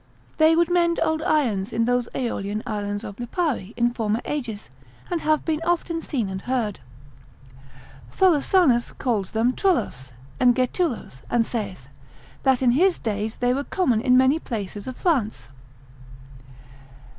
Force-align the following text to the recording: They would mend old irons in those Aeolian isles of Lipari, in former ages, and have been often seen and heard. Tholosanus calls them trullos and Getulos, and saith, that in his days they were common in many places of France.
They 0.37 0.55
would 0.55 0.71
mend 0.71 0.99
old 1.03 1.21
irons 1.21 1.71
in 1.71 1.85
those 1.85 2.09
Aeolian 2.15 2.63
isles 2.65 3.03
of 3.03 3.17
Lipari, 3.19 3.75
in 3.77 3.93
former 3.93 4.19
ages, 4.25 4.71
and 5.11 5.21
have 5.21 5.45
been 5.45 5.61
often 5.63 6.01
seen 6.01 6.27
and 6.27 6.41
heard. 6.41 6.79
Tholosanus 8.11 8.97
calls 8.97 9.29
them 9.29 9.53
trullos 9.53 10.11
and 10.39 10.55
Getulos, 10.55 11.21
and 11.29 11.45
saith, 11.45 11.87
that 12.41 12.63
in 12.63 12.71
his 12.71 12.97
days 12.97 13.37
they 13.37 13.53
were 13.53 13.63
common 13.63 14.01
in 14.01 14.17
many 14.17 14.39
places 14.39 14.87
of 14.87 14.97
France. 14.97 15.49